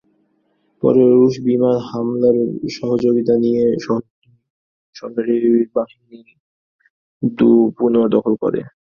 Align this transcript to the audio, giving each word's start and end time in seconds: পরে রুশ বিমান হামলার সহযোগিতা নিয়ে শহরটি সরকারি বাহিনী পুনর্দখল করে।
পরে 0.83 1.03
রুশ 1.13 1.35
বিমান 1.47 1.77
হামলার 1.89 2.37
সহযোগিতা 2.77 3.33
নিয়ে 3.43 3.63
শহরটি 3.85 4.29
সরকারি 4.95 5.35
বাহিনী 5.75 6.19
পুনর্দখল 7.77 8.33
করে। 8.43 8.61